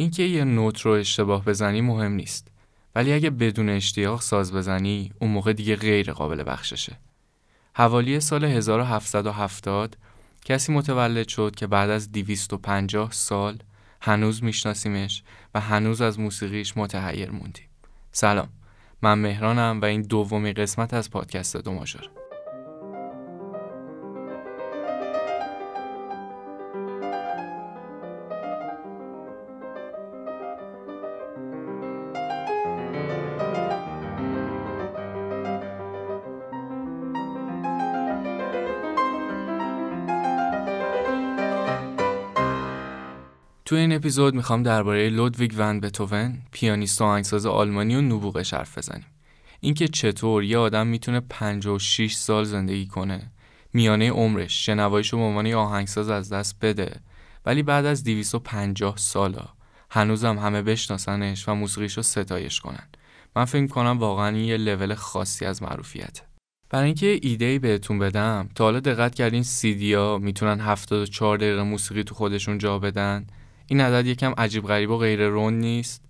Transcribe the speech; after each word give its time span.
اینکه 0.00 0.22
یه 0.22 0.44
نوت 0.44 0.80
رو 0.80 0.92
اشتباه 0.92 1.44
بزنی 1.44 1.80
مهم 1.80 2.12
نیست. 2.12 2.48
ولی 2.94 3.12
اگه 3.12 3.30
بدون 3.30 3.68
اشتیاق 3.68 4.20
ساز 4.20 4.52
بزنی 4.52 5.12
اون 5.20 5.30
موقع 5.30 5.52
دیگه 5.52 5.76
غیر 5.76 6.12
قابل 6.12 6.42
بخششه. 6.46 6.98
حوالی 7.74 8.20
سال 8.20 8.44
1770 8.44 9.96
کسی 10.44 10.72
متولد 10.72 11.28
شد 11.28 11.54
که 11.56 11.66
بعد 11.66 11.90
از 11.90 12.12
250 12.12 13.12
سال 13.12 13.58
هنوز 14.00 14.44
میشناسیمش 14.44 15.22
و 15.54 15.60
هنوز 15.60 16.00
از 16.00 16.20
موسیقیش 16.20 16.76
متحیر 16.76 17.30
موندیم. 17.30 17.68
سلام. 18.12 18.48
من 19.02 19.18
مهرانم 19.18 19.80
و 19.80 19.84
این 19.84 20.02
دومی 20.02 20.52
قسمت 20.52 20.94
از 20.94 21.10
پادکست 21.10 21.56
دو 21.56 21.72
تو 43.70 43.76
این 43.76 43.92
اپیزود 43.92 44.34
می‌خوام 44.34 44.62
درباره 44.62 45.08
لودویگ 45.08 45.52
ون 45.56 45.80
بتوون 45.80 46.38
پیانیست 46.52 47.00
و 47.00 47.04
آهنگساز 47.04 47.46
آلمانی 47.46 47.96
و 47.96 48.00
نبوغش 48.00 48.54
حرف 48.54 48.78
بزنیم. 48.78 49.06
اینکه 49.60 49.88
چطور 49.88 50.44
یه 50.44 50.58
آدم 50.58 50.86
می‌تونه 50.86 51.20
56 51.20 52.14
سال 52.14 52.44
زندگی 52.44 52.86
کنه 52.86 53.30
میانه 53.72 54.10
عمرش 54.10 54.66
شنواییشو 54.66 55.16
به 55.16 55.22
عنوان 55.22 55.52
آهنگساز 55.52 56.10
از 56.10 56.32
دست 56.32 56.56
بده 56.60 57.00
ولی 57.46 57.62
بعد 57.62 57.86
از 57.86 58.04
250 58.04 58.96
سالا 58.96 59.48
هنوزم 59.90 60.38
همه 60.38 60.62
بشناسنش 60.62 61.48
و 61.48 61.54
موسیقیشو 61.54 62.02
ستایش 62.02 62.60
کنن. 62.60 62.88
من 63.36 63.44
فکر 63.44 63.66
کنم 63.66 63.98
واقعا 63.98 64.36
یه 64.36 64.56
لول 64.56 64.94
خاصی 64.94 65.44
از 65.44 65.62
معروفیته. 65.62 66.22
برای 66.70 66.86
اینکه 66.86 67.18
ایده 67.22 67.44
ای 67.44 67.58
بهتون 67.58 67.98
بدم 67.98 68.48
تا 68.54 68.64
حالا 68.64 68.80
دقت 68.80 69.14
کردین 69.14 69.42
سیدیا 69.42 70.18
می‌تونن 70.18 70.60
74 70.60 71.38
دقیقه 71.38 71.62
موسیقی 71.62 72.04
تو 72.04 72.14
خودشون 72.14 72.58
جا 72.58 72.78
بدن. 72.78 73.26
این 73.70 73.80
عدد 73.80 74.06
یکم 74.06 74.34
عجیب 74.38 74.66
غریب 74.66 74.90
و 74.90 74.98
غیر 74.98 75.28
رون 75.28 75.58
نیست. 75.58 76.02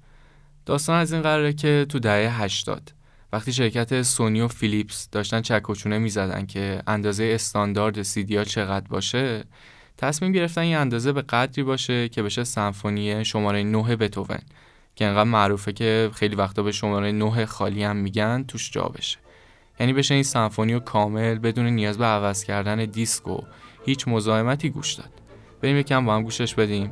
داستان 0.66 1.00
از 1.00 1.12
این 1.12 1.22
قراره 1.22 1.53
که 1.53 1.86
تو 1.89 1.98
دهه 1.98 2.42
80 2.42 2.92
وقتی 3.33 3.52
شرکت 3.52 4.02
سونی 4.02 4.41
و 4.41 4.48
فیلیپس 4.48 5.08
داشتن 5.11 5.41
چکوچونه 5.41 5.98
می‌زدن 5.98 6.47
که 6.47 6.83
اندازه 6.86 7.30
استاندارد 7.34 8.02
سیدیا 8.02 8.44
چقدر 8.44 8.89
باشه 8.89 9.44
تصمیم 9.98 10.33
گرفتن 10.33 10.61
این 10.61 10.77
اندازه 10.77 11.12
به 11.12 11.22
قدری 11.22 11.62
باشه 11.62 12.08
که 12.08 12.22
بشه 12.22 12.44
سمفونی 12.44 13.25
شماره 13.25 13.62
9 13.62 13.97
بتوون 13.97 14.39
که 14.95 15.05
انقدر 15.06 15.30
معروفه 15.30 15.72
که 15.72 16.11
خیلی 16.14 16.36
وقتا 16.36 16.62
به 16.62 16.72
شماره 16.72 17.12
9 17.12 17.47
خالی 17.47 17.83
هم 17.83 17.97
میگن 17.97 18.45
توش 18.48 18.70
جا 18.70 18.83
بشه. 18.83 19.19
یعنی 19.80 19.92
بشه 19.92 20.14
این 20.14 20.22
سمفونی 20.22 20.74
و 20.74 20.80
کامل 20.80 21.39
بدون 21.39 21.67
نیاز 21.67 21.98
به 21.98 22.05
عوض 22.05 22.45
کردن 22.45 22.84
دیسک 22.84 23.28
و 23.28 23.41
هیچ 23.84 24.08
مزاحمتی 24.08 24.70
گوش 24.70 24.92
داد. 24.92 25.11
بریم 25.61 25.77
یکم 25.77 26.05
با 26.05 26.14
هم 26.14 26.22
گوشش 26.22 26.55
بدیم. 26.55 26.91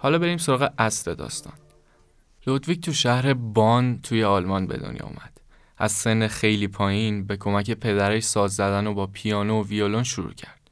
حالا 0.00 0.18
بریم 0.18 0.38
سراغ 0.38 0.70
اصل 0.78 1.14
داستان. 1.14 1.52
لودویک 2.46 2.80
تو 2.80 2.92
شهر 2.92 3.34
بان 3.34 4.00
توی 4.02 4.24
آلمان 4.24 4.66
به 4.66 4.76
دنیا 4.76 5.02
اومد. 5.02 5.40
از 5.78 5.92
سن 5.92 6.26
خیلی 6.26 6.68
پایین 6.68 7.26
به 7.26 7.36
کمک 7.36 7.70
پدرش 7.70 8.22
ساز 8.22 8.54
زدن 8.54 8.86
و 8.86 8.94
با 8.94 9.06
پیانو 9.06 9.60
و 9.60 9.66
ویولون 9.66 10.02
شروع 10.02 10.32
کرد. 10.32 10.70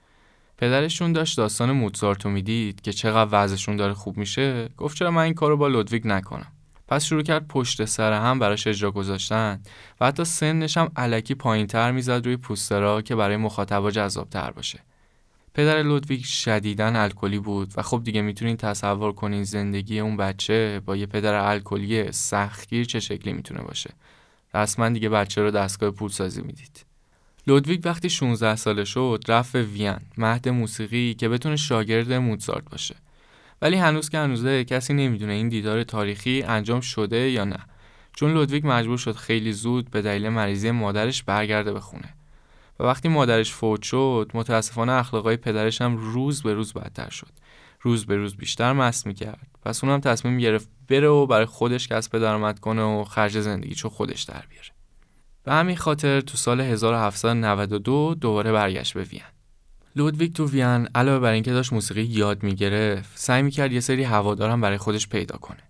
پدرشون 0.59 1.13
داشت 1.13 1.37
داستان 1.37 1.73
موتزارت 1.73 2.25
رو 2.25 2.31
می‌دید 2.31 2.81
که 2.81 2.93
چقدر 2.93 3.29
وضعشون 3.33 3.77
داره 3.77 3.95
خوب 3.95 4.17
میشه 4.17 4.69
گفت 4.69 4.97
چرا 4.97 5.11
من 5.11 5.23
این 5.23 5.35
کارو 5.35 5.57
با 5.57 5.69
لودویک 5.69 6.03
نکنم. 6.05 6.53
پس 6.89 7.05
شروع 7.05 7.23
کرد 7.23 7.49
پشت 7.49 7.85
سر 7.85 8.13
هم 8.13 8.39
براش 8.39 8.67
اجرا 8.67 8.91
گذاشتن 8.91 9.63
و 10.01 10.07
حتی 10.07 10.25
سنش 10.25 10.77
هم 10.77 10.93
علکی 10.97 11.35
پایین 11.35 11.67
تر 11.67 11.93
می‌زد 11.93 12.27
روی 12.27 12.37
پوسترا 12.37 13.03
که 13.03 13.17
برای 13.17 13.37
مخاطبا 13.37 13.91
جذاب 13.91 14.31
تر 14.31 14.51
باشه. 14.51 14.81
پدر 15.56 15.83
لودویگ 15.83 16.25
شدیدن 16.25 16.97
الکلی 16.97 17.39
بود 17.39 17.72
و 17.77 17.83
خب 17.83 18.03
دیگه 18.05 18.22
می‌تونین 18.22 18.56
تصور 18.56 19.12
کنین 19.12 19.44
زندگی 19.44 20.00
اون 20.00 20.17
بچه 20.17 20.81
با 20.87 20.97
یه 20.97 21.06
پدر 21.06 21.34
الکلی 21.34 22.12
سختگیر 22.12 22.84
چه 22.84 23.00
شکلی 23.00 23.33
می‌تونه 23.33 23.62
باشه. 23.62 23.91
رسما 24.55 24.89
دیگه 24.89 25.09
بچه 25.09 25.43
رو 25.43 25.50
دستگاه 25.50 25.91
پولسازی 25.91 26.43
می‌دید. 26.43 26.84
لودویگ 27.47 27.81
وقتی 27.84 28.11
16 28.11 28.56
ساله 28.56 28.84
شد 28.84 29.25
رفت 29.28 29.53
به 29.53 29.62
وین 29.62 29.97
مهد 30.19 30.49
موسیقی 30.49 31.15
که 31.15 31.28
بتونه 31.28 31.56
شاگرد 31.56 32.12
موزارت 32.12 32.71
باشه. 32.71 32.97
ولی 33.62 33.77
هنوز 33.77 34.09
که 34.09 34.19
هنوزه 34.19 34.65
کسی 34.65 34.95
نمی‌دونه 34.95 35.33
این 35.33 35.49
دیدار 35.49 35.84
تاریخی 35.84 36.43
انجام 36.43 36.81
شده 36.81 37.31
یا 37.31 37.45
نه. 37.45 37.59
چون 38.16 38.33
لودویگ 38.34 38.62
مجبور 38.66 38.99
شد 38.99 39.16
خیلی 39.16 39.53
زود 39.53 39.91
به 39.91 40.03
دلیل 40.03 40.28
مریضی 40.28 40.71
مادرش 40.71 41.22
برگرده 41.22 41.72
به 41.72 41.81
خونه 41.81 42.15
و 42.81 42.85
وقتی 42.85 43.09
مادرش 43.09 43.53
فوت 43.53 43.83
شد 43.83 44.31
متاسفانه 44.35 44.93
اخلاقای 44.93 45.37
پدرش 45.37 45.81
هم 45.81 45.97
روز 45.97 46.43
به 46.43 46.55
روز 46.55 46.73
بدتر 46.73 47.11
شد. 47.11 47.33
روز 47.81 48.07
به 48.07 48.17
روز 48.17 48.37
بیشتر 48.37 48.73
مست 48.73 49.07
می‌کرد. 49.07 49.49
پس 49.63 49.85
اونم 49.85 50.01
تصمیم 50.01 50.39
گرفت 50.39 50.69
بره 50.89 51.09
و 51.09 51.27
برای 51.27 51.47
خودش 51.47 51.89
کسب 51.89 52.19
درآمد 52.19 52.59
کنه 52.59 52.83
و 52.83 53.05
خرج 53.05 53.41
زندگی 53.41 53.75
چو 53.75 53.89
خودش 53.89 54.23
در 54.23 54.45
بیاره. 54.49 54.69
به 55.45 55.53
همین 55.53 55.77
خاطر 55.77 56.21
تو 56.21 56.37
سال 56.37 56.61
1792 56.61 58.17
دوباره 58.21 58.53
برگشت 58.53 58.95
به 58.95 59.03
وین. 59.03 59.21
لودویگ 59.97 60.33
تو 60.33 60.47
وین 60.47 60.89
علاوه 60.95 61.19
بر 61.19 61.33
اینکه 61.33 61.53
داشت 61.53 61.73
موسیقی 61.73 62.03
یاد 62.03 62.43
می‌گرفت 62.43 63.19
سعی 63.19 63.43
می‌کرد 63.43 63.73
یه 63.73 63.81
سری 63.81 64.05
هوادارم 64.05 64.61
برای 64.61 64.79
خودش 64.79 65.09
پیدا 65.09 65.37
کنه. 65.37 65.63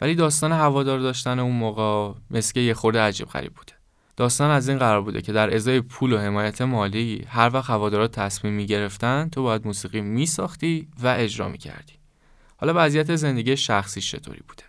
ولی 0.00 0.14
داستان 0.14 0.52
هوادار 0.52 0.98
داشتن 0.98 1.38
اون 1.38 1.56
موقع 1.56 2.18
مثل 2.30 2.60
یه 2.60 2.74
خورده 2.74 3.00
عجیب 3.00 3.28
غریب 3.28 3.54
بوده. 3.54 3.72
داستان 4.16 4.50
از 4.50 4.68
این 4.68 4.78
قرار 4.78 5.02
بوده 5.02 5.22
که 5.22 5.32
در 5.32 5.54
ازای 5.54 5.80
پول 5.80 6.12
و 6.12 6.18
حمایت 6.18 6.62
مالی 6.62 7.24
هر 7.28 7.50
وقت 7.54 7.70
هوادارا 7.70 8.08
تصمیم 8.08 8.52
می‌گرفتن 8.52 9.28
تو 9.32 9.42
باید 9.42 9.66
موسیقی 9.66 10.00
میساختی 10.00 10.88
و 11.02 11.14
اجرا 11.18 11.48
می‌کردی. 11.48 11.92
حالا 12.56 12.72
وضعیت 12.76 13.16
زندگی 13.16 13.56
شخصی 13.56 14.00
چطوری 14.00 14.42
بوده؟ 14.48 14.62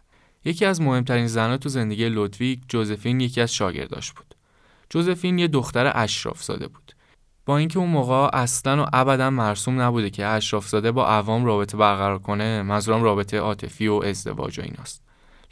یکی 0.45 0.65
از 0.65 0.81
مهمترین 0.81 1.27
زنها 1.27 1.57
تو 1.57 1.69
زندگی 1.69 2.09
لودویگ 2.09 2.59
جوزفین 2.67 3.19
یکی 3.19 3.41
از 3.41 3.53
شاگرداش 3.53 4.11
بود. 4.11 4.35
جوزفین 4.89 5.39
یه 5.39 5.47
دختر 5.47 5.91
اشراف 5.95 6.43
زاده 6.43 6.67
بود. 6.67 6.91
با 7.45 7.57
اینکه 7.57 7.79
اون 7.79 7.89
موقع 7.89 8.37
اصلا 8.37 8.83
و 8.83 8.87
ابدا 8.93 9.29
مرسوم 9.29 9.81
نبوده 9.81 10.09
که 10.09 10.25
اشراف 10.25 10.67
زاده 10.67 10.91
با 10.91 11.07
عوام 11.07 11.45
رابطه 11.45 11.77
برقرار 11.77 12.19
کنه 12.19 12.61
منظورم 12.61 13.03
رابطه 13.03 13.39
عاطفی 13.39 13.87
و 13.87 13.93
ازدواج 13.93 14.59
و 14.59 14.61
ایناست. 14.61 15.01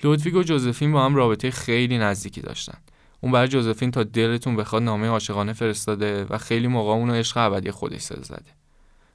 لودویگ 0.03 0.35
و 0.35 0.43
جوزفین 0.43 0.91
با 0.91 1.05
هم 1.05 1.15
رابطه 1.15 1.51
خیلی 1.51 1.97
نزدیکی 1.97 2.41
داشتن. 2.41 2.77
اون 3.23 3.31
برای 3.31 3.47
جوزفین 3.47 3.91
تا 3.91 4.03
دلتون 4.03 4.55
بخواد 4.55 4.83
نامه 4.83 5.07
عاشقانه 5.07 5.53
فرستاده 5.53 6.25
و 6.29 6.37
خیلی 6.37 6.67
موقع 6.67 6.91
اونو 6.91 7.13
عشق 7.13 7.37
ابدی 7.37 7.71
خودش 7.71 8.01
زده. 8.01 8.51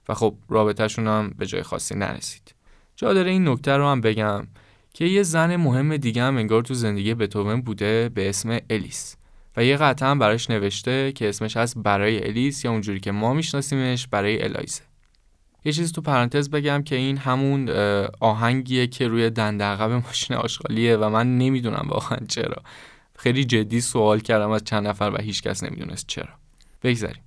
و 0.08 0.14
خب 0.14 0.34
رابطهشون 0.48 1.06
هم 1.06 1.34
به 1.38 1.46
جای 1.46 1.62
خاصی 1.62 1.94
نرسید. 1.94 2.54
جا 2.96 3.14
داره 3.14 3.30
این 3.30 3.48
نکته 3.48 3.72
رو 3.72 3.86
هم 3.86 4.00
بگم 4.00 4.46
که 4.94 5.04
یه 5.04 5.22
زن 5.22 5.56
مهم 5.56 5.96
دیگه 5.96 6.22
هم 6.22 6.36
انگار 6.36 6.62
تو 6.62 6.74
زندگی 6.74 7.14
بتوون 7.14 7.60
بوده 7.60 8.08
به 8.08 8.28
اسم 8.28 8.58
الیس. 8.70 9.16
و 9.56 9.64
یه 9.64 9.76
قطعه 9.76 10.08
هم 10.08 10.18
براش 10.18 10.50
نوشته 10.50 11.12
که 11.12 11.28
اسمش 11.28 11.56
هست 11.56 11.78
برای 11.78 12.26
الیس 12.26 12.64
یا 12.64 12.70
اونجوری 12.70 13.00
که 13.00 13.12
ما 13.12 13.34
میشناسیمش 13.34 14.06
برای 14.06 14.44
الایزه. 14.44 14.82
یه 15.64 15.72
چیز 15.72 15.92
تو 15.92 16.00
پرانتز 16.00 16.50
بگم 16.50 16.82
که 16.82 16.96
این 16.96 17.16
همون 17.16 17.68
آهنگیه 18.20 18.86
که 18.86 19.08
روی 19.08 19.30
دندقب 19.30 19.90
ماشین 19.90 20.36
آشغالیه 20.36 20.96
و 20.96 21.08
من 21.08 21.38
نمی‌دونم 21.38 21.86
واقعا 21.88 22.18
چرا. 22.28 22.62
خیلی 23.18 23.44
جدی 23.44 23.80
سوال 23.80 24.20
کردم 24.20 24.50
از 24.50 24.64
چند 24.64 24.86
نفر 24.86 25.10
و 25.14 25.22
هیچ 25.22 25.42
کس 25.42 25.62
نمی‌دونست 25.62 26.06
چرا. 26.06 26.34
بگذاریم. 26.82 27.22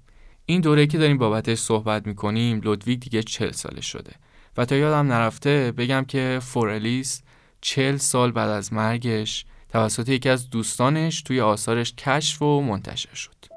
این 0.45 0.61
دوره 0.61 0.87
که 0.87 0.97
داریم 0.97 1.17
بابتش 1.17 1.57
صحبت 1.57 2.07
می‌کنیم 2.07 2.61
لودویگ 2.61 2.99
دیگه 2.99 3.23
چل 3.23 3.51
ساله 3.51 3.81
شده. 3.81 4.11
و 4.57 4.65
تا 4.65 4.75
یادم 4.75 5.11
نرفته 5.11 5.73
بگم 5.77 6.05
که 6.07 6.39
فورلیس 6.41 7.21
چل 7.61 7.97
سال 7.97 8.31
بعد 8.31 8.49
از 8.49 8.73
مرگش 8.73 9.45
توسط 9.69 10.09
یکی 10.09 10.29
از 10.29 10.49
دوستانش 10.49 11.21
توی 11.21 11.41
آثارش 11.41 11.93
کشف 11.93 12.41
و 12.41 12.61
منتشر 12.61 13.15
شد. 13.15 13.50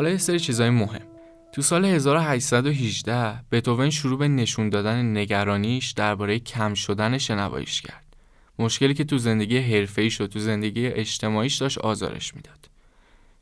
حالا 0.00 0.10
یه 0.10 0.18
سری 0.18 0.40
چیزای 0.40 0.70
مهم 0.70 1.06
تو 1.52 1.62
سال 1.62 1.84
1818 1.84 3.44
بتوون 3.52 3.90
شروع 3.90 4.18
به 4.18 4.28
نشون 4.28 4.68
دادن 4.68 5.16
نگرانیش 5.16 5.90
درباره 5.90 6.38
کم 6.38 6.74
شدن 6.74 7.18
شنواییش 7.18 7.82
کرد. 7.82 8.16
مشکلی 8.58 8.94
که 8.94 9.04
تو 9.04 9.18
زندگی 9.18 9.58
حرفه‌ایش 9.58 10.20
و 10.20 10.26
تو 10.26 10.38
زندگی 10.38 10.86
اجتماعیش 10.86 11.56
داشت 11.56 11.78
آزارش 11.78 12.34
می‌داد. 12.34 12.68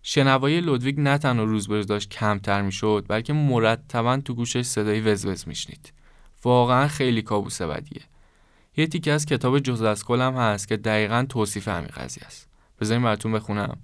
شنوایی 0.02 0.60
لودویگ 0.60 1.00
نه 1.00 1.19
تنها 1.19 1.44
روز 1.44 1.69
به 1.69 1.76
روز 1.76 1.87
داشت 1.87 2.10
کمتر 2.10 2.62
می‌شد 2.62 3.04
بلکه 3.08 3.32
مرتبا 3.32 4.16
تو 4.16 4.34
گوشش 4.34 4.62
صدای 4.62 5.00
وزوز 5.00 5.49
میشنید. 5.49 5.93
واقعا 6.44 6.88
خیلی 6.88 7.22
کابوس 7.22 7.62
بدیه. 7.62 8.02
یه 8.76 8.87
تیکه 8.87 9.12
از 9.12 9.26
کتاب 9.26 9.58
جز 9.58 9.82
از 9.82 10.04
کلم 10.04 10.37
هست 10.37 10.69
که 10.69 10.76
دقیقا 10.76 11.26
توصیف 11.28 11.69
همین 11.69 11.90
قضیه 11.96 12.25
است. 12.26 12.49
بذارین 12.81 13.04
براتون 13.04 13.32
بخونم. 13.32 13.78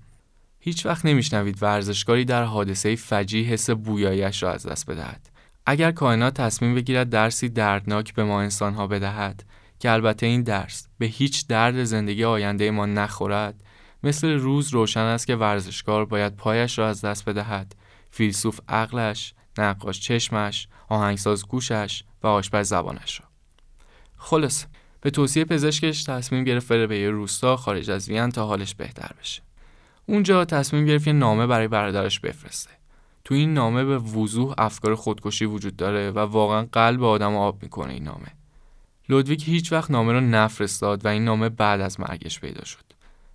هیچ 0.66 0.87
وقت 0.87 1.06
نمیشنوید 1.06 1.62
ورزشکاری 1.62 2.25
در 2.25 2.44
حادثه 2.44 2.96
فجی 2.96 3.44
حس 3.44 3.70
بویایش 3.70 4.43
را 4.43 4.52
از 4.52 4.66
دست 4.66 4.90
بدهد. 4.90 5.31
اگر 5.66 5.93
کائنات 5.93 6.34
تصمیم 6.34 6.75
بگیرد 6.75 7.11
درسی 7.11 7.49
دردناک 7.49 8.14
به 8.14 8.25
ما 8.25 8.40
انسانها 8.40 8.87
بدهد 8.87 9.44
که 9.78 9.90
البته 9.90 10.26
این 10.26 10.43
درس 10.43 10.88
به 10.99 11.06
هیچ 11.06 11.46
درد 11.46 11.84
زندگی 11.84 12.25
آینده 12.25 12.70
ما 12.70 12.87
نخورد 12.87 13.64
مثل 14.02 14.28
روز 14.32 14.75
روشن 14.75 15.00
است 15.00 15.26
که 15.26 15.37
ورزشکار 15.37 16.05
باید 16.05 16.37
پایش 16.37 16.78
را 16.78 16.88
از 16.88 17.00
دست 17.00 17.25
بدهد. 17.25 17.75
فیلسوف 18.10 18.60
عقلش 18.69 19.34
نقاش 19.58 20.00
چشمش 20.00 20.69
آهنگساز 20.88 21.46
گوشش 21.46 22.05
و 22.22 22.26
آشپز 22.26 22.69
زبانش 22.69 23.20
را. 23.20 23.26
خلاص 24.17 24.67
به 25.00 25.10
توصیه 25.10 25.44
پزشکش 25.44 26.05
تصمیم 26.05 26.44
گرفت 26.44 26.69
بره 26.69 26.87
به 26.87 26.99
یه 26.99 27.10
روستا 27.10 27.56
خارج 27.56 27.90
از 27.90 28.08
وین 28.08 28.31
تا 28.31 28.46
حالش 28.46 28.75
بهتر 28.75 29.10
بشه. 29.20 29.43
اونجا 30.06 30.45
تصمیم 30.45 30.85
گرفت 30.85 31.06
یه 31.06 31.12
نامه 31.12 31.47
برای 31.47 31.69
برادرش 31.69 32.21
بفرسته. 32.21 32.71
تو 33.25 33.35
این 33.35 33.55
نامه 33.55 33.85
به 33.85 33.99
وضوح 33.99 34.55
افکار 34.59 34.95
خودکشی 34.95 35.45
وجود 35.45 35.77
داره 35.77 36.11
و 36.11 36.19
واقعا 36.19 36.67
قلب 36.73 37.03
آدم 37.03 37.37
آب 37.37 37.62
می‌کنه 37.62 37.93
این 37.93 38.05
نامه. 38.05 38.29
لودویک 39.09 39.49
هیچ 39.49 39.73
وقت 39.73 39.91
نامه 39.91 40.12
رو 40.12 40.21
نفرستاد 40.21 41.05
و 41.05 41.09
این 41.09 41.25
نامه 41.25 41.49
بعد 41.49 41.81
از 41.81 42.01
مرگش 42.01 42.41
پیدا 42.41 42.65
شد. 42.65 42.85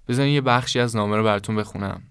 بزنین 0.07 0.33
یه 0.33 0.42
بخشی 0.42 0.80
از 0.80 0.95
نامه 0.95 1.18
رو 1.18 1.24
براتون 1.24 1.56
بخونم. 1.56 2.01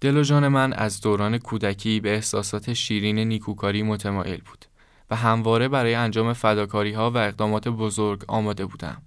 دل 0.00 0.16
و 0.16 0.22
جان 0.22 0.48
من 0.48 0.72
از 0.72 1.00
دوران 1.00 1.38
کودکی 1.38 2.00
به 2.00 2.14
احساسات 2.14 2.72
شیرین 2.72 3.18
نیکوکاری 3.18 3.82
متمایل 3.82 4.40
بود 4.40 4.64
و 5.10 5.16
همواره 5.16 5.68
برای 5.68 5.94
انجام 5.94 6.32
فداکاری 6.32 6.92
ها 6.92 7.10
و 7.10 7.16
اقدامات 7.16 7.68
بزرگ 7.68 8.24
آماده 8.28 8.66
بودم. 8.66 9.02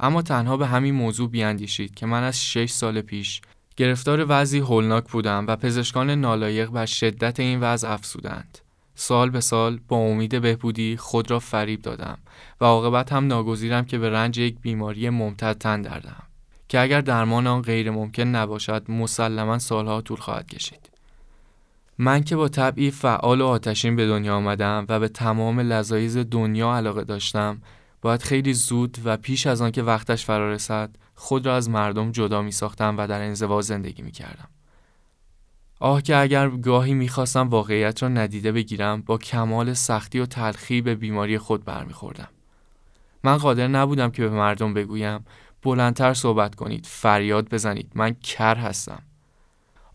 اما 0.00 0.22
تنها 0.22 0.56
به 0.56 0.66
همین 0.66 0.94
موضوع 0.94 1.30
بیاندیشید 1.30 1.94
که 1.94 2.06
من 2.06 2.22
از 2.22 2.44
شش 2.44 2.70
سال 2.70 3.00
پیش 3.00 3.40
گرفتار 3.76 4.26
وضعی 4.28 4.60
هولناک 4.60 5.10
بودم 5.10 5.44
و 5.48 5.56
پزشکان 5.56 6.10
نالایق 6.10 6.70
بر 6.70 6.86
شدت 6.86 7.40
این 7.40 7.60
وضع 7.60 7.90
افسودند. 7.90 8.58
سال 8.94 9.30
به 9.30 9.40
سال 9.40 9.80
با 9.88 9.96
امید 9.96 10.40
بهبودی 10.40 10.96
خود 10.96 11.30
را 11.30 11.38
فریب 11.38 11.82
دادم 11.82 12.18
و 12.60 12.64
عاقبت 12.64 13.12
هم 13.12 13.26
ناگزیرم 13.26 13.84
که 13.84 13.98
به 13.98 14.10
رنج 14.10 14.38
یک 14.38 14.56
بیماری 14.60 15.10
ممتد 15.10 15.58
تن 15.58 15.82
دردم 15.82 16.22
که 16.68 16.80
اگر 16.80 17.00
درمان 17.00 17.46
آن 17.46 17.62
غیر 17.62 17.90
ممکن 17.90 18.22
نباشد 18.22 18.90
مسلما 18.90 19.58
سالها 19.58 20.00
طول 20.00 20.18
خواهد 20.18 20.46
کشید. 20.46 20.90
من 21.98 22.22
که 22.22 22.36
با 22.36 22.48
طبعی 22.48 22.90
فعال 22.90 23.40
و 23.40 23.46
آتشین 23.46 23.96
به 23.96 24.06
دنیا 24.06 24.36
آمدم 24.36 24.86
و 24.88 25.00
به 25.00 25.08
تمام 25.08 25.60
لذایز 25.60 26.16
دنیا 26.16 26.74
علاقه 26.74 27.04
داشتم 27.04 27.62
باید 28.02 28.22
خیلی 28.22 28.54
زود 28.54 28.98
و 29.04 29.16
پیش 29.16 29.46
از 29.46 29.62
آنکه 29.62 29.82
وقتش 29.82 30.24
فرا 30.24 30.52
رسد 30.52 30.90
خود 31.14 31.46
را 31.46 31.56
از 31.56 31.70
مردم 31.70 32.12
جدا 32.12 32.42
می 32.42 32.52
ساختم 32.52 32.98
و 32.98 33.06
در 33.06 33.22
انزوا 33.22 33.60
زندگی 33.60 34.02
می 34.02 34.12
کردم. 34.12 34.48
آه 35.80 36.02
که 36.02 36.16
اگر 36.16 36.48
گاهی 36.48 36.94
می‌خواستم 36.94 37.48
واقعیت 37.48 38.02
را 38.02 38.08
ندیده 38.08 38.52
بگیرم 38.52 39.02
با 39.02 39.18
کمال 39.18 39.74
سختی 39.74 40.18
و 40.18 40.26
تلخی 40.26 40.80
به 40.80 40.94
بیماری 40.94 41.38
خود 41.38 41.64
برمیخوردم. 41.64 42.28
من 43.24 43.36
قادر 43.36 43.68
نبودم 43.68 44.10
که 44.10 44.22
به 44.22 44.30
مردم 44.30 44.74
بگویم 44.74 45.24
بلندتر 45.62 46.14
صحبت 46.14 46.54
کنید 46.54 46.86
فریاد 46.86 47.48
بزنید 47.48 47.92
من 47.94 48.16
کر 48.22 48.56
هستم 48.56 49.02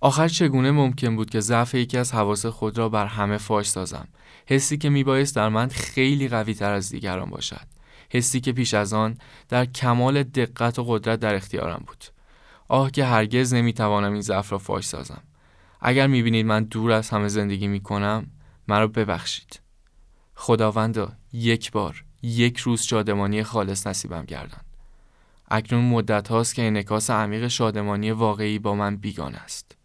آخر 0.02 0.28
چگونه 0.28 0.72
ممکن 0.72 1.16
بود 1.16 1.30
که 1.30 1.40
ضعف 1.40 1.75
یکی 1.75 1.98
از 1.98 2.13
حواس 2.13 2.46
خود 2.46 2.78
را 2.78 2.90
بر 2.90 3.06
همه 3.06 3.38
فاش 3.38 3.69
سازم 3.69 4.07
حسی 4.46 4.78
که 4.78 4.90
میبایست 4.90 5.36
در 5.36 5.50
من 5.50 5.68
خیلی 5.68 6.28
قوی 6.28 6.54
تر 6.54 6.72
از 6.72 6.90
دیگران 6.90 7.30
باشد 7.30 7.75
حسی 8.10 8.40
که 8.40 8.52
پیش 8.52 8.74
از 8.74 8.94
آن 8.94 9.18
در 9.50 9.66
کمال 9.66 10.24
دقت 10.24 10.80
و 10.80 10.84
قدرت 10.84 11.19
در 11.19 11.36
اختیارم 11.36 11.84
بود. 11.88 12.04
آه 12.68 12.92
که 12.92 13.06
هرگز 13.06 13.54
نمی‌توانم 13.54 14.14
این 14.14 14.21
ضعف 14.21 14.52
را 14.52 14.57
فاش 14.57 14.85
سازم. 14.85 15.24
اگر 15.81 16.07
می‌بینید 16.07 16.45
من 16.45 16.64
دور 16.64 16.92
از 16.92 17.09
همه 17.09 17.28
زندگی 17.28 17.68
می‌کنم 17.68 18.28
مرا 18.68 18.88
ببخشید. 18.88 19.59
خداوندا 20.35 21.12
یک 21.33 21.71
بار 21.71 22.04
یک 22.21 22.57
روز 22.57 22.81
شادمانی 22.81 23.44
خالص 23.44 23.88
نصیبم 23.88 24.26
گردان. 24.26 24.62
اکنون 25.52 25.85
مدت 25.85 26.28
هاست 26.28 26.56
که 26.56 26.64
انکاس 26.64 27.09
عمیق 27.09 27.47
شادمانی 27.47 28.12
واقعی 28.12 28.59
با 28.59 28.76
من 28.76 28.95
بیگان 28.95 29.35
است. 29.35 29.78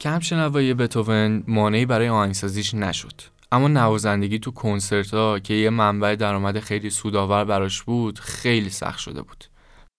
کم 0.00 0.20
شنوایی 0.20 0.74
بتوون 0.74 1.44
مانعی 1.46 1.86
برای 1.86 2.08
آهنگسازیش 2.08 2.74
نشد. 2.74 3.20
اما 3.52 3.68
نوازندگی 3.68 4.38
تو 4.38 4.50
کنسرت 4.50 5.14
ها 5.14 5.38
که 5.38 5.54
یه 5.54 5.70
منبع 5.70 6.14
درآمد 6.14 6.60
خیلی 6.60 6.90
سودآور 6.90 7.44
براش 7.44 7.82
بود 7.82 8.18
خیلی 8.18 8.70
سخت 8.70 8.98
شده 8.98 9.22
بود. 9.22 9.44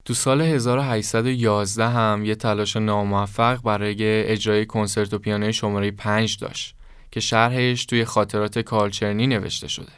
تو 0.05 0.13
سال 0.13 0.41
1811 0.41 1.87
هم 1.87 2.25
یه 2.25 2.35
تلاش 2.35 2.75
ناموفق 2.75 3.61
برای 3.61 4.23
اجرای 4.31 4.65
کنسرت 4.65 5.13
و 5.13 5.19
پیانو 5.19 5.51
شماره 5.51 5.91
5 5.91 6.37
داشت 6.37 6.75
که 7.11 7.19
شرحش 7.19 7.85
توی 7.85 8.05
خاطرات 8.05 8.59
کالچرنی 8.59 9.27
نوشته 9.27 9.67
شده. 9.67 9.91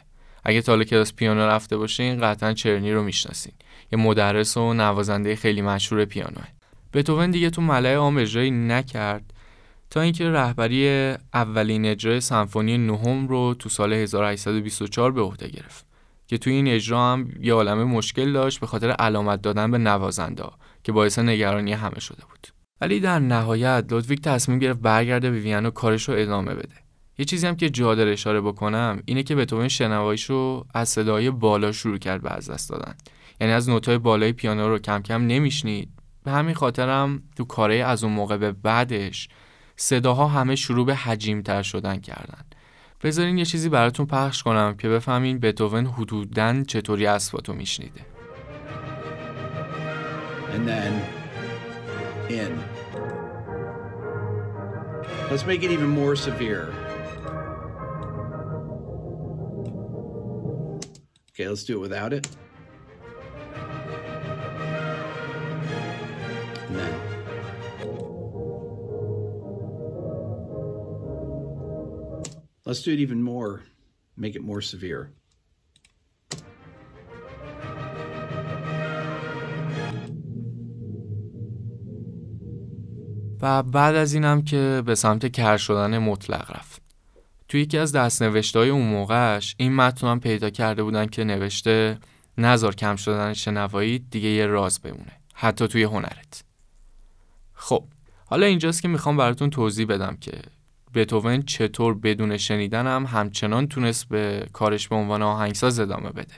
اگه 0.44 0.62
تا 0.62 0.84
کلاس 0.84 1.14
پیانو 1.14 1.40
رفته 1.40 1.76
باشین 1.76 2.20
قطعا 2.20 2.52
چرنی 2.52 2.92
رو 2.92 3.02
می‌شناسین. 3.02 3.52
یه 3.92 3.98
مدرس 3.98 4.56
و 4.56 4.74
نوازنده 4.74 5.36
خیلی 5.36 5.62
مشهور 5.62 6.04
پیانوه. 6.04 6.46
بتوون 6.92 7.30
دیگه 7.30 7.50
تو 7.50 7.62
ملعه 7.62 7.96
عام 7.96 8.16
اجرایی 8.16 8.50
نکرد. 8.50 9.32
تا 9.92 10.00
اینکه 10.00 10.30
رهبری 10.30 11.14
اولین 11.34 11.86
اجرای 11.86 12.20
سمفونی 12.20 12.78
نهم 12.78 13.28
رو 13.28 13.54
تو 13.54 13.68
سال 13.68 13.92
1824 13.92 15.12
به 15.12 15.20
عهده 15.20 15.48
گرفت 15.48 15.86
که 16.26 16.38
توی 16.38 16.52
این 16.52 16.68
اجرا 16.68 17.12
هم 17.12 17.28
یه 17.40 17.54
عالمه 17.54 17.84
مشکل 17.84 18.32
داشت 18.32 18.60
به 18.60 18.66
خاطر 18.66 18.90
علامت 18.90 19.42
دادن 19.42 19.70
به 19.70 19.78
نوازنده 19.78 20.44
که 20.84 20.92
باعث 20.92 21.18
نگرانی 21.18 21.72
همه 21.72 22.00
شده 22.00 22.22
بود. 22.30 22.48
ولی 22.80 23.00
در 23.00 23.18
نهایت 23.18 23.84
لودویک 23.90 24.20
تصمیم 24.20 24.58
گرفت 24.58 24.80
برگرده 24.80 25.30
به 25.30 25.38
وین 25.38 25.66
و 25.66 25.70
کارش 25.70 26.08
رو 26.08 26.14
ادامه 26.18 26.54
بده. 26.54 26.74
یه 27.18 27.24
چیزی 27.24 27.46
هم 27.46 27.56
که 27.56 27.70
جا 27.70 27.92
اشاره 27.92 28.40
بکنم 28.40 29.02
اینه 29.06 29.22
که 29.22 29.34
بتوون 29.34 29.68
شنواییش 29.68 30.24
رو 30.24 30.66
از 30.74 30.88
صدای 30.88 31.30
بالا 31.30 31.72
شروع 31.72 31.98
کرد 31.98 32.22
به 32.22 32.30
از 32.30 32.50
دست 32.50 32.70
دادن. 32.70 32.94
یعنی 33.40 33.52
از 33.52 33.68
نوتای 33.68 33.98
بالای 33.98 34.32
پیانو 34.32 34.68
رو 34.68 34.78
کم 34.78 35.02
کم 35.02 35.26
نمیشنید. 35.26 35.88
به 36.24 36.30
همین 36.30 36.54
خاطرم 36.54 37.22
تو 37.36 37.44
کاره 37.44 37.74
از 37.74 38.04
اون 38.04 38.12
موقع 38.12 38.36
به 38.36 38.52
بعدش 38.52 39.28
صداها 39.82 40.28
همه 40.28 40.56
شروع 40.56 40.86
به 40.86 40.94
حجیم 40.94 41.42
تر 41.42 41.62
شدن 41.62 42.00
کردن 42.00 42.44
بذارین 43.02 43.38
یه 43.38 43.44
چیزی 43.44 43.68
براتون 43.68 44.06
پخش 44.06 44.42
کنم 44.42 44.76
که 44.76 44.88
بفهمین 44.88 45.38
بتوون 45.38 45.86
حدوداً 45.86 46.62
چطوری 46.62 47.06
اسباتو 47.06 47.52
میشنیده 47.52 48.00
And 50.54 50.68
then 50.68 50.92
in. 52.28 52.52
Let's 55.30 55.46
make 55.46 55.62
it 55.66 55.70
even 55.76 55.90
more 56.02 56.14
severe. 56.28 56.66
Okay, 61.30 61.46
let's 61.48 61.64
do 61.64 61.74
it 61.78 61.82
without 61.88 62.12
it. 62.18 62.24
Let's 72.72 72.84
do 72.84 72.92
it 72.94 73.00
even 73.00 73.22
more, 73.22 73.52
make 74.16 74.34
it 74.34 74.42
more 74.42 74.62
severe. 74.62 75.12
و 83.40 83.62
بعد 83.62 83.94
از 83.94 84.14
اینم 84.14 84.42
که 84.42 84.82
به 84.86 84.94
سمت 84.94 85.32
کر 85.32 85.56
شدن 85.56 85.98
مطلق 85.98 86.56
رفت 86.56 86.82
توی 87.48 87.60
یکی 87.60 87.78
از 87.78 87.92
دست 87.92 88.22
های 88.56 88.70
اون 88.70 88.86
موقعش 88.86 89.54
این 89.58 89.74
متن 89.74 90.06
هم 90.06 90.20
پیدا 90.20 90.50
کرده 90.50 90.82
بودن 90.82 91.06
که 91.06 91.24
نوشته 91.24 91.98
نظر 92.38 92.72
کم 92.72 92.96
شدن 92.96 93.32
شنوایی 93.32 93.98
دیگه 93.98 94.28
یه 94.28 94.46
راز 94.46 94.80
بمونه 94.80 95.12
حتی 95.34 95.68
توی 95.68 95.82
هنرت 95.82 96.44
خب 97.54 97.84
حالا 98.26 98.46
اینجاست 98.46 98.82
که 98.82 98.88
می‌خوام 98.88 99.16
براتون 99.16 99.50
توضیح 99.50 99.86
بدم 99.86 100.16
که 100.20 100.42
بتوون 100.94 101.42
چطور 101.42 101.94
بدون 101.94 102.36
شنیدن 102.36 102.86
هم 102.86 103.06
همچنان 103.06 103.66
تونست 103.66 104.08
به 104.08 104.46
کارش 104.52 104.88
به 104.88 104.96
عنوان 104.96 105.22
آهنگساز 105.22 105.80
ادامه 105.80 106.10
بده. 106.10 106.34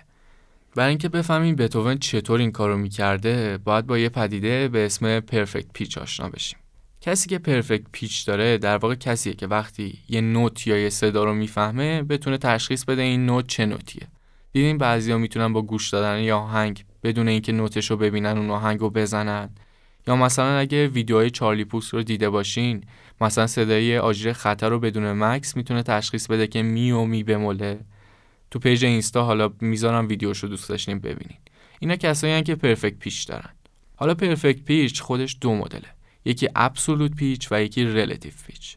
برای 0.76 0.88
اینکه 0.88 1.08
بفهمیم 1.08 1.56
بتوون 1.56 1.98
چطور 1.98 2.40
این 2.40 2.52
کارو 2.52 2.76
می‌کرده 2.76 3.58
باید 3.64 3.86
با 3.86 3.98
یه 3.98 4.08
پدیده 4.08 4.68
به 4.68 4.86
اسم 4.86 5.20
پرفکت 5.20 5.66
پیچ 5.72 5.98
آشنا 5.98 6.28
بشیم. 6.28 6.58
کسی 7.00 7.28
که 7.28 7.38
perfect 7.38 7.84
pitch 7.92 8.26
داره 8.26 8.58
در 8.58 8.76
واقع 8.76 8.94
کسیه 8.94 9.32
که 9.32 9.46
وقتی 9.46 9.98
یه 10.08 10.20
نوت 10.20 10.66
یا 10.66 10.78
یه 10.78 10.90
صدا 10.90 11.24
رو 11.24 11.34
می‌فهمه 11.34 12.02
بتونه 12.02 12.38
تشخیص 12.38 12.84
بده 12.84 13.02
این 13.02 13.26
نوت 13.26 13.46
چه 13.46 13.66
نوتیه. 13.66 14.08
دیدین 14.52 14.78
بعضیا 14.78 15.18
می‌تونن 15.18 15.52
با 15.52 15.62
گوش 15.62 15.90
دادن 15.90 16.18
یه 16.18 16.38
آهنگ 16.38 16.84
بدون 17.02 17.28
اینکه 17.28 17.52
نوتش 17.52 17.90
رو 17.90 17.96
ببینن 17.96 18.38
اون 18.38 18.50
آهنگ 18.50 18.80
رو 18.80 18.90
بزنن. 18.90 19.50
یا 20.06 20.16
مثلا 20.16 20.58
اگه 20.58 20.86
ویدیوهای 20.86 21.30
Charlie 21.30 21.64
Puth 21.64 21.94
رو 21.94 22.02
دیده 22.02 22.30
باشین 22.30 22.84
مثلا 23.20 23.46
صدای 23.46 23.98
آژیر 23.98 24.32
خطر 24.32 24.68
رو 24.68 24.78
بدون 24.78 25.12
مکث 25.12 25.56
می‌تونه 25.56 25.82
تشخیص 25.82 26.26
بده 26.26 26.46
که 26.46 26.62
می 26.62 26.90
و 26.90 27.04
می 27.04 27.22
بموله 27.22 27.80
تو 28.50 28.58
page 28.58 28.84
اینستا 28.84 29.24
حالا 29.24 29.52
می‌ذارم 29.60 30.08
ویدیوشو 30.08 30.46
دوست 30.46 30.68
داشتین 30.68 30.98
ببینین. 30.98 31.38
اینا 31.80 31.96
کسایی 31.96 32.42
که 32.42 32.54
perfect 32.54 32.98
pitch 32.98 33.28
دارن. 33.28 33.50
حالا 33.96 34.14
perfect 34.14 34.62
pitch 34.62 35.02
خودش 35.02 35.36
دو 35.40 35.54
مدله. 35.54 35.88
یکی 36.24 36.48
absolute 36.54 37.14
pitch 37.16 37.48
و 37.52 37.62
یکی 37.62 37.84
relative 37.84 38.32
pitch. 38.46 38.76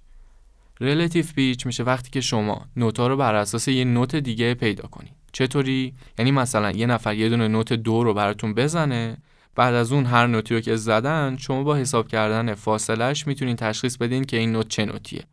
relative 0.81 1.25
pitch 1.35 1.65
میشه 1.65 1.83
وقتی 1.83 2.09
که 2.09 2.21
شما 2.21 2.65
نوتا 2.75 3.07
رو 3.07 3.17
بر 3.17 3.35
اساس 3.35 3.67
یه 3.67 3.83
نوت 3.83 4.15
دیگه 4.15 4.53
پیدا 4.53 4.87
کنی 4.87 5.11
چطوری؟ 5.31 5.93
یعنی 6.19 6.31
مثلا 6.31 6.71
یه 6.71 6.85
نفر 6.85 7.15
یه 7.15 7.29
دونه 7.29 7.47
نوت 7.47 7.73
دو 7.73 8.03
رو 8.03 8.13
براتون 8.13 8.53
بزنه 8.53 9.17
بعد 9.57 9.73
از 9.73 9.91
اون 9.91 10.05
هر 10.05 10.27
نوتی 10.27 10.55
رو 10.55 10.61
که 10.61 10.75
زدن 10.75 11.37
شما 11.39 11.63
با 11.63 11.75
حساب 11.75 12.07
کردن 12.07 12.53
فاصلهش 12.53 13.27
می‌تونین 13.27 13.55
تشخیص 13.55 13.97
بدین 13.97 14.23
که 14.23 14.37
این 14.37 14.51
نوت 14.51 14.67
چه 14.67 14.85
نوتیه. 14.85 15.23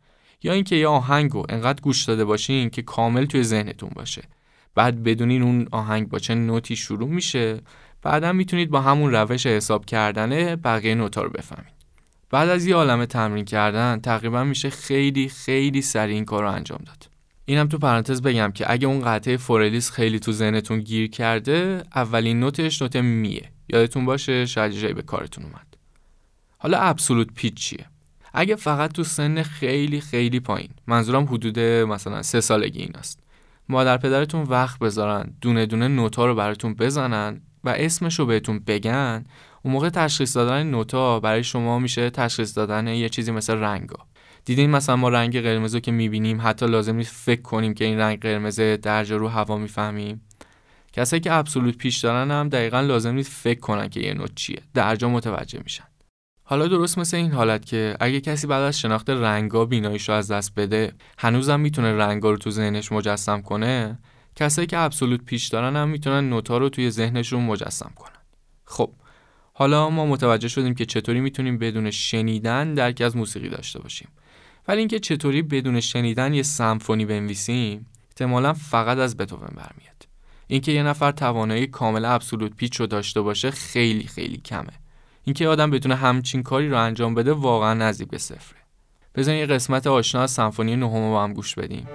یا 0.43 0.53
اینکه 0.53 0.75
یه 0.75 0.87
آهنگ 0.87 1.31
رو 1.31 1.45
انقدر 1.49 1.81
گوش 1.81 2.03
داده 2.03 2.25
باشین 2.25 2.69
که 2.69 2.81
کامل 2.81 3.25
توی 3.25 3.43
ذهنتون 3.43 3.89
باشه. 3.95 4.23
بعد 4.75 5.03
بدونین 5.03 5.43
اون 5.43 5.67
آهنگ 5.71 6.09
با 6.09 6.19
چه 6.19 6.35
نوتی 6.35 6.75
شروع 6.75 7.09
میشه. 7.09 7.61
بعدا 8.01 8.33
می‌تونید 8.33 8.69
با 8.69 8.81
همون 8.81 9.11
روش 9.11 9.45
حساب 9.45 9.85
کردن 9.85 10.55
بقیه 10.55 10.95
نوتا 10.95 11.21
رو 11.21 11.29
بفهمید 11.29 11.75
بعد 12.29 12.49
از 12.49 12.65
یه 12.65 12.75
عالم 12.75 13.05
تمرین 13.05 13.45
کردن 13.45 13.99
تقریبا 14.03 14.43
میشه 14.43 14.69
خیلی 14.69 15.29
خیلی 15.29 15.81
سریع 15.81 16.15
این 16.15 16.25
کار 16.25 16.43
رو 16.43 16.51
انجام 16.51 16.79
داد. 16.85 17.09
اینم 17.45 17.67
تو 17.67 17.77
پرانتز 17.77 18.21
بگم 18.21 18.51
که 18.51 18.71
اگه 18.71 18.87
اون 18.87 19.01
قطعه 19.05 19.37
فورلیس 19.37 19.91
خیلی 19.91 20.19
تو 20.19 20.31
ذهنتون 20.31 20.79
گیر 20.79 21.09
کرده 21.09 21.83
اولین 21.95 22.39
نوتش 22.39 22.81
نوت 22.81 22.95
میه. 22.95 23.54
یادتون 23.69 24.05
باشه 24.05 24.45
شاید 24.45 24.71
جایی 24.71 24.93
به 24.93 25.01
کارتون 25.01 25.43
اومد. 25.43 25.67
حالا 26.57 26.77
ابسولوت 26.77 27.27
پیچ 27.35 27.53
چیه؟ 27.53 27.85
اگه 28.33 28.55
فقط 28.55 28.91
تو 28.91 29.03
سن 29.03 29.43
خیلی 29.43 30.01
خیلی 30.01 30.39
پایین 30.39 30.69
منظورم 30.87 31.23
حدود 31.23 31.59
مثلا 31.59 32.21
سه 32.21 32.41
سالگی 32.41 32.79
این 32.79 32.95
است 32.95 33.19
مادر 33.69 33.97
پدرتون 33.97 34.41
وقت 34.43 34.79
بذارن 34.79 35.33
دونه 35.41 35.65
دونه 35.65 35.87
نوتا 35.87 36.25
رو 36.25 36.35
براتون 36.35 36.73
بزنن 36.73 37.41
و 37.63 37.69
اسمش 37.69 38.19
رو 38.19 38.25
بهتون 38.25 38.59
بگن 38.59 39.25
اون 39.63 39.73
موقع 39.73 39.89
تشخیص 39.89 40.37
دادن 40.37 40.63
نوتا 40.63 41.19
برای 41.19 41.43
شما 41.43 41.79
میشه 41.79 42.09
تشخیص 42.09 42.57
دادن 42.57 42.87
یه 42.87 43.09
چیزی 43.09 43.31
مثل 43.31 43.53
رنگا. 43.53 43.97
دیدین 44.45 44.69
مثلا 44.69 44.95
ما 44.95 45.09
رنگ 45.09 45.41
قرمز 45.41 45.73
رو 45.73 45.79
که 45.79 45.91
می‌بینیم 45.91 46.41
حتی 46.41 46.65
لازم 46.65 46.95
نیست 46.95 47.13
فکر 47.15 47.41
کنیم 47.41 47.73
که 47.73 47.85
این 47.85 47.97
رنگ 47.99 48.19
قرمز 48.19 48.59
درجا 48.59 49.17
رو 49.17 49.27
هوا 49.27 49.57
می‌فهمیم؟ 49.57 50.21
کسایی 50.95 51.19
که 51.19 51.33
ابسولوت 51.33 51.77
پیش 51.77 51.97
دارن 51.97 52.31
هم 52.31 52.49
دقیقا 52.49 52.81
لازم 52.81 53.13
نیست 53.13 53.31
فکر 53.31 53.59
کنن 53.59 53.89
که 53.89 53.99
یه 53.99 54.13
نوت 54.13 54.35
چیه. 54.35 54.61
درجا 54.73 55.09
متوجه 55.09 55.59
میشن. 55.63 55.83
حالا 56.43 56.67
درست 56.67 56.97
مثل 56.97 57.17
این 57.17 57.31
حالت 57.31 57.65
که 57.65 57.97
اگه 57.99 58.21
کسی 58.21 58.47
بعد 58.47 58.63
از 58.63 58.79
شناخت 58.79 59.09
رنگا 59.09 59.65
بیناییش 59.65 60.09
رو 60.09 60.15
از 60.15 60.31
دست 60.31 60.55
بده 60.55 60.93
هنوزم 61.17 61.59
می‌تونه 61.59 61.93
رنگا 61.97 62.31
رو 62.31 62.37
تو 62.37 62.51
ذهنش 62.51 62.91
مجسم 62.91 63.41
کنه 63.41 63.99
کسایی 64.35 64.67
که 64.67 64.77
ابسولوت 64.77 65.23
پیش 65.25 65.47
دارن 65.47 65.75
هم 65.75 65.89
می‌تونن 65.89 66.29
نوتا 66.29 66.57
رو 66.57 66.69
توی 66.69 66.89
ذهنشون 66.89 67.43
مجسم 67.43 67.91
کنن. 67.95 68.21
خب 68.65 68.91
حالا 69.53 69.89
ما 69.89 70.05
متوجه 70.05 70.47
شدیم 70.47 70.75
که 70.75 70.85
چطوری 70.85 71.19
می‌تونیم 71.19 71.57
بدون 71.57 71.91
شنیدن 71.91 72.73
درک 72.73 73.01
از 73.01 73.17
موسیقی 73.17 73.49
داشته 73.49 73.79
باشیم. 73.79 74.07
ولی 74.67 74.79
اینکه 74.79 74.99
چطوری 74.99 75.41
بدون 75.41 75.79
شنیدن 75.79 76.33
یه 76.33 76.43
سمفونی 76.43 77.05
بنویسیم 77.05 77.85
احتمالا 78.09 78.53
فقط 78.53 78.97
از 78.97 79.17
بتوون 79.17 79.49
برمیاد. 79.55 80.04
اینکه 80.47 80.71
یه 80.71 80.83
نفر 80.83 81.11
توانایی 81.11 81.67
کامل 81.67 82.05
ابسولوت 82.05 82.55
پیچ 82.55 82.79
رو 82.79 82.87
داشته 82.87 83.21
باشه 83.21 83.51
خیلی 83.51 84.07
خیلی 84.07 84.37
کمه. 84.37 84.73
اینکه 85.23 85.47
آدم 85.47 85.71
بتونه 85.71 85.95
همچین 85.95 86.43
کاری 86.43 86.69
رو 86.69 86.77
انجام 86.77 87.15
بده 87.15 87.33
واقعا 87.33 87.73
نزدیک 87.73 88.07
به 88.07 88.17
صفره. 88.17 88.59
بزنین 89.15 89.39
یه 89.39 89.45
قسمت 89.45 89.87
آشنا 89.87 90.21
از 90.21 90.31
سمفونی 90.31 90.75
نهم 90.75 91.11
رو 91.11 91.19
هم 91.19 91.33
گوش 91.33 91.55
بدیم. 91.55 91.87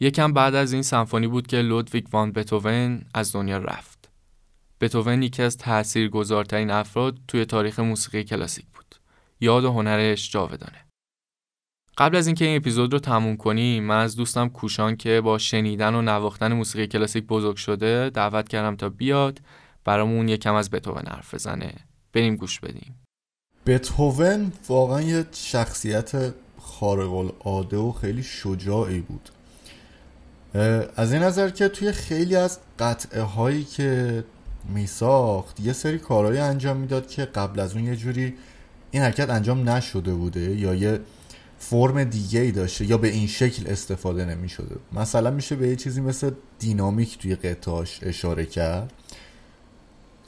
یکم 0.00 0.32
بعد 0.32 0.54
از 0.54 0.72
این 0.72 0.82
سمفونی 0.82 1.26
بود 1.26 1.46
که 1.46 1.56
لودویگ 1.56 2.06
وان 2.12 2.32
بتوون 2.32 3.02
از 3.14 3.32
دنیا 3.32 3.58
رفت. 3.58 4.10
بتوون 4.80 5.22
یکی 5.22 5.42
از 5.42 5.56
تاثیرگذارترین 5.56 6.70
افراد 6.70 7.18
توی 7.28 7.44
تاریخ 7.44 7.80
موسیقی 7.80 8.24
کلاسیک 8.24 8.66
بود. 8.74 8.94
یاد 9.40 9.64
و 9.64 9.72
هنرش 9.72 10.30
جاودانه. 10.30 10.86
قبل 11.98 12.16
از 12.16 12.26
اینکه 12.26 12.44
این 12.44 12.56
اپیزود 12.56 12.92
رو 12.92 12.98
تموم 12.98 13.36
کنیم 13.36 13.84
من 13.84 13.98
از 13.98 14.16
دوستم 14.16 14.48
کوشان 14.48 14.96
که 14.96 15.20
با 15.20 15.38
شنیدن 15.38 15.94
و 15.94 16.02
نواختن 16.02 16.52
موسیقی 16.52 16.86
کلاسیک 16.86 17.24
بزرگ 17.26 17.56
شده 17.56 18.10
دعوت 18.10 18.48
کردم 18.48 18.76
تا 18.76 18.88
بیاد 18.88 19.40
برامون 19.84 20.28
یکم 20.28 20.54
از 20.54 20.70
بتوون 20.70 21.02
حرف 21.06 21.34
بزنه 21.34 21.74
بریم 22.12 22.36
گوش 22.36 22.60
بدیم 22.60 22.94
بتهوون 23.66 24.52
واقعا 24.68 25.02
یه 25.02 25.24
شخصیت 25.32 26.34
خارق 26.58 27.14
العاده 27.14 27.76
و 27.76 27.92
خیلی 27.92 28.22
شجاعی 28.22 29.00
بود 29.00 29.30
از 30.96 31.12
این 31.12 31.22
نظر 31.22 31.50
که 31.50 31.68
توی 31.68 31.92
خیلی 31.92 32.36
از 32.36 32.58
قطعه 32.78 33.22
هایی 33.22 33.64
که 33.64 34.24
می 34.74 34.86
ساخت 34.86 35.60
یه 35.60 35.72
سری 35.72 35.98
کارهایی 35.98 36.38
انجام 36.38 36.76
می‌داد 36.76 37.08
که 37.08 37.24
قبل 37.24 37.60
از 37.60 37.74
اون 37.74 37.84
یه 37.84 37.96
جوری 37.96 38.34
این 38.90 39.02
حرکت 39.02 39.30
انجام 39.30 39.68
نشده 39.68 40.14
بوده 40.14 40.40
یا 40.40 40.74
یه 40.74 41.00
فرم 41.58 42.04
دیگه 42.04 42.40
ای 42.40 42.52
داشته 42.52 42.84
یا 42.84 42.98
به 42.98 43.08
این 43.08 43.26
شکل 43.26 43.70
استفاده 43.70 44.24
نمی 44.24 44.48
شده 44.48 44.76
مثلا 44.92 45.30
میشه 45.30 45.56
به 45.56 45.68
یه 45.68 45.76
چیزی 45.76 46.00
مثل 46.00 46.30
دینامیک 46.58 47.18
توی 47.18 47.34
قطعاش 47.34 47.98
اشاره 48.02 48.46
کرد. 48.46 48.92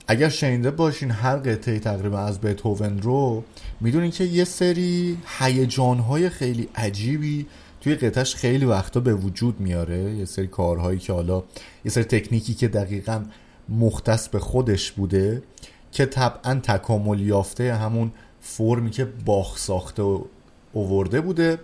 اگر 0.08 0.28
شنیده 0.28 0.70
باشین 0.70 1.10
هر 1.10 1.36
قطعه 1.36 1.78
تقریبا 1.78 2.18
از 2.18 2.40
بتهوون 2.40 3.02
رو 3.02 3.44
می‌دونین 3.80 4.10
که 4.10 4.24
یه 4.24 4.44
سری 4.44 5.18
هیجانهای 5.38 6.28
خیلی 6.28 6.68
عجیبی 6.74 7.46
توی 7.82 7.94
قطعش 7.94 8.34
خیلی 8.34 8.64
وقتا 8.64 9.00
به 9.00 9.14
وجود 9.14 9.60
میاره. 9.60 10.14
یه 10.14 10.24
سری 10.24 10.46
کارهایی 10.46 10.98
که 10.98 11.12
حالا 11.12 11.42
یه 11.84 11.90
سری 11.90 12.04
تکنیکی 12.04 12.54
که 12.54 12.68
دقیقا 12.68 13.24
مختص 13.68 14.28
به 14.28 14.38
خودش 14.38 14.92
بوده 14.92 15.42
که 15.92 16.06
طبعا 16.06 16.54
تکامل 16.54 17.20
یافته 17.20 17.74
همون 17.74 18.12
فرمی 18.40 18.90
که 18.90 19.04
باخ 19.04 19.58
ساخته 19.58 20.02
و 20.02 20.24
اوورده 20.72 21.20
بوده. 21.20 21.58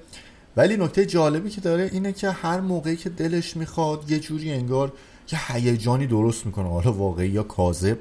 ولی 0.56 0.76
نکته 0.76 1.06
جالبی 1.06 1.50
که 1.50 1.60
داره 1.60 1.90
اینه 1.92 2.12
که 2.12 2.30
هر 2.30 2.60
موقعی 2.60 2.96
که 2.96 3.10
دلش 3.10 3.56
می‌خواد 3.56 4.10
یه 4.10 4.18
جوری 4.18 4.52
انگار 4.52 4.92
یه 5.32 5.52
هیجانی 5.52 6.06
درست 6.06 6.46
می‌کنه. 6.46 6.68
حالا 6.68 6.92
واقعی 6.92 7.28
یا 7.28 7.42
کاذب. 7.42 7.98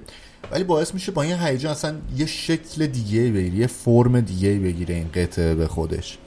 ولی 0.51 0.63
باعث 0.63 0.93
میشه 0.93 1.11
با 1.11 1.21
این 1.21 1.39
هیجان 1.39 1.71
اصلا 1.71 1.95
یه 2.17 2.25
شکل 2.25 2.87
دیگه 2.87 3.31
بگیره 3.31 3.55
یه 3.55 3.67
فرم 3.67 4.19
دیگه 4.19 4.59
بگیره 4.59 4.95
این 4.95 5.09
قطعه 5.13 5.55
به 5.55 5.67
خودش. 5.67 6.17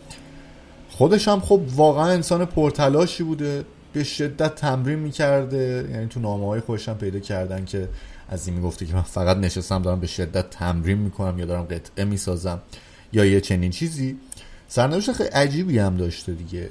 خودش 0.91 1.29
هم 1.29 1.41
خب 1.41 1.61
واقعا 1.77 2.07
انسان 2.07 2.45
پرتلاشی 2.45 3.23
بوده 3.23 3.65
به 3.93 4.05
شدت 4.05 4.55
تمرین 4.55 4.99
می‌کرده. 4.99 5.89
یعنی 5.93 6.07
تو 6.07 6.21
نامه 6.21 6.47
های 6.47 6.61
خودش 6.61 6.89
هم 6.89 6.99
پیدا 6.99 7.19
کردن 7.19 7.65
که 7.65 7.89
از 8.29 8.49
این 8.49 8.57
می‌گفته 8.57 8.87
که 8.87 8.95
من 8.95 9.03
فقط 9.03 9.37
نشستم 9.37 9.83
دارم 9.83 10.01
به 10.01 10.07
شدت 10.07 10.51
تمرین 10.51 10.99
می‌کنم 10.99 11.39
یا 11.39 11.45
دارم 11.45 11.65
قطعه 11.65 12.05
می‌سازم 12.05 12.63
یا 13.13 13.25
یه 13.25 13.41
چنین 13.41 13.71
چیزی. 13.71 14.17
سرنوشت 14.69 15.13
خیلی 15.13 15.29
عجیبی 15.29 15.79
هم 15.79 15.97
داشته 15.97 16.33
دیگه. 16.33 16.69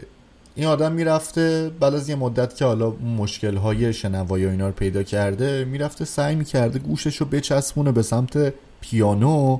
این 0.55 0.67
آدم 0.67 0.91
می‌رفته 0.91 1.71
بعد 1.79 1.93
از 1.93 2.09
یه 2.09 2.15
مدت 2.15 2.55
که 2.55 2.65
حالا 2.65 2.89
مشکل 2.89 3.55
های 3.55 3.93
شنوایی 3.93 4.45
و 4.45 4.49
اینا 4.49 4.67
رو 4.67 4.73
پیدا 4.73 5.03
کرده 5.03 5.65
می‌رفته 5.65 6.05
سعی 6.05 6.35
می‌کرده 6.35 6.79
گوشش 6.79 7.17
رو 7.17 7.25
بچسبونه 7.25 7.91
به 7.91 8.01
سمت 8.01 8.53
پیانو. 8.81 9.59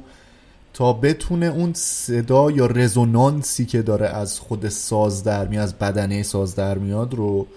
تا 0.73 0.93
بتونه 0.93 1.45
اون 1.45 1.73
صدا 1.73 2.51
یا 2.51 2.65
رزونانسی 2.65 3.65
که 3.65 3.81
داره 3.81 4.07
از 4.07 4.39
خود 4.39 4.69
ساز 4.69 5.23
در 5.23 5.47
میاد 5.47 5.63
از 5.63 5.73
بدنه 5.75 6.23
ساز 6.23 6.55
در 6.55 6.77
میاد 6.77 7.13
رو 7.13 7.47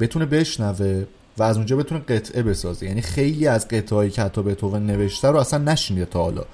بتونه 0.00 0.26
بشنوه 0.26 1.04
و 1.38 1.42
از 1.42 1.56
اونجا 1.56 1.76
بتونه 1.76 2.00
قطعه 2.00 2.42
بسازه. 2.42 2.86
یعنی 2.86 3.00
خیلی 3.00 3.46
از 3.46 3.68
قطعه 3.68 4.10
که 4.10 4.22
حتی 4.22 4.42
بتوون 4.42 4.86
نوشته 4.86 5.28
رو 5.28 5.38
اصلا 5.38 5.58
نشنیده 5.72 6.04
تا 6.04 6.22
حالا. 6.22 6.44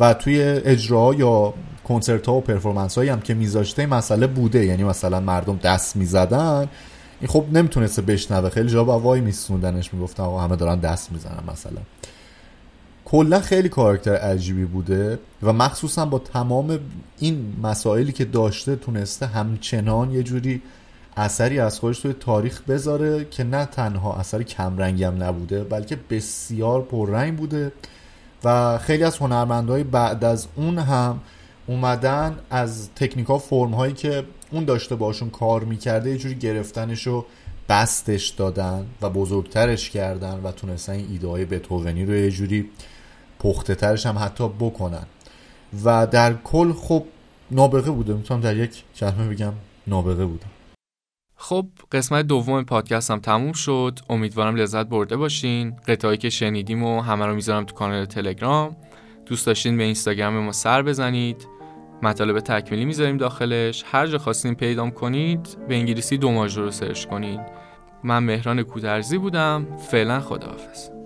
و 0.00 0.14
توی 0.14 0.42
اجرا 0.42 1.14
یا 1.14 1.54
کنسرت 1.88 2.26
ها 2.26 2.34
و 2.34 2.40
پرفورمنس 2.40 2.98
هایی 2.98 3.10
هم 3.10 3.20
که 3.20 3.34
میذاشته 3.34 3.86
مسئله 3.86 4.26
بوده. 4.26 4.66
یعنی 4.66 4.84
مثلا 4.84 5.20
مردم 5.20 5.56
دست 5.56 5.96
می‌زدن. 5.96 6.68
این 7.20 7.28
خب 7.28 7.44
نمی‌تونسته 7.52 8.02
بشنوه. 8.02 8.50
خیلی 8.50 8.68
جا 8.68 8.84
با 8.84 9.00
وای 9.00 9.20
میسوندنش. 9.20 9.94
می‌گفتن 9.94 10.22
آقا 10.22 10.40
همه 10.40 10.56
دارن 10.56 10.78
دست 10.78 11.12
می‌زنن 11.12 11.42
مثلا. 11.52 11.80
کلا 13.12 13.40
خیلی 13.40 13.68
کاراکتر 13.68 14.14
عجیبی 14.14 14.64
بوده 14.64 15.18
و 15.42 15.52
مخصوصا 15.52 16.06
با 16.06 16.18
تمام 16.18 16.78
این 17.18 17.56
مسائلی 17.62 18.12
که 18.12 18.24
داشته 18.24 18.76
تونسته 18.76 19.26
همچنان 19.26 20.10
یه 20.10 20.22
جوری 20.22 20.62
اثری 21.16 21.58
از 21.58 21.78
خودش 21.78 22.00
توی 22.00 22.12
تاریخ 22.12 22.62
بذاره 22.62 23.26
که 23.30 23.44
نه 23.44 23.64
تنها 23.64 24.14
اثر 24.14 24.42
کمرنگم 24.42 25.22
نبوده 25.22 25.64
بلکه 25.64 25.98
بسیار 26.10 26.82
پررنگ 26.82 27.36
بوده 27.36 27.72
و 28.44 28.78
خیلی 28.78 29.04
از 29.04 29.18
هنرمندهای 29.18 29.84
بعد 29.84 30.24
از 30.24 30.46
اون 30.56 30.78
هم 30.78 31.20
اومدن 31.66 32.36
از 32.50 32.88
تکنیکا 32.96 33.38
فرم 33.38 33.74
هایی 33.74 33.94
که 33.94 34.24
اون 34.50 34.64
داشته 34.64 34.94
باشون 34.94 35.30
کار 35.30 35.64
می‌کرده 35.64 36.10
یه 36.10 36.18
جوری 36.18 36.34
گرفتنش 36.34 37.06
رو 37.06 37.26
بستش 37.68 38.28
دادن 38.28 38.86
و 39.02 39.10
بزرگترش 39.10 39.90
کردن 39.90 40.40
و 40.44 40.52
تونستن 40.52 40.92
این 40.92 41.06
ایده 41.10 41.44
بتوونی 41.44 42.04
رو 42.04 42.14
یه 42.14 42.30
جوری 42.30 42.70
پخته 43.42 43.74
ترش 43.74 44.06
هم 44.06 44.18
حتی 44.18 44.48
بکنن. 44.48 45.06
و 45.84 46.06
در 46.06 46.34
کل 46.34 46.72
خب 46.72 47.04
نابغه 47.50 47.90
بوده. 47.90 48.14
می‌تونم 48.14 48.40
در 48.40 48.56
یک 48.56 48.84
کلمه 48.96 49.28
بگم 49.28 49.52
نابغه 49.86 50.26
بودم 50.26 50.50
خب 51.36 51.66
قسمت 51.92 52.26
دوم 52.26 52.62
پادکست 52.62 53.10
هم 53.10 53.20
تموم 53.20 53.52
شد. 53.52 53.98
امیدوارم 54.10 54.56
لذت 54.56 54.86
برده 54.86 55.16
باشین. 55.16 55.76
قطعایی 55.88 56.18
که 56.18 56.30
شنیدیم 56.30 56.82
و 56.82 57.00
همه 57.00 57.26
رو 57.26 57.34
می‌ذارم 57.34 57.64
تو 57.64 57.74
کانال 57.74 58.04
تلگرام. 58.04 58.76
دوست 59.26 59.46
داشتین 59.46 59.76
به 59.76 59.82
اینستاگرام 59.82 60.38
ما 60.38 60.52
سر 60.52 60.82
بزنید. 60.82 61.46
مطالب 62.02 62.40
تکمیلی 62.40 62.84
می‌ذاریم 62.84 63.16
داخلش. 63.16 63.84
هر 63.86 64.06
جا 64.06 64.18
خواستین 64.18 64.54
پیدام 64.54 64.90
کنید 64.90 65.56
به 65.68 65.74
انگلیسی 65.74 66.18
دو 66.18 66.46
رو 66.46 66.70
سرچ 66.70 67.06
کنید 67.06 67.40
من 68.04 68.18
مهران 68.18 68.62
کودرزی 68.62 69.18
بودم. 69.18 69.66
فعلا 69.90 70.20
خداحافظ. 70.20 71.01